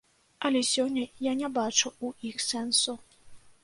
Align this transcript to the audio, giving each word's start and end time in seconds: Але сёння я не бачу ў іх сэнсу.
Але 0.47 0.61
сёння 0.69 1.03
я 1.29 1.35
не 1.43 1.53
бачу 1.59 1.87
ў 2.05 2.35
іх 2.35 2.45
сэнсу. 2.51 3.01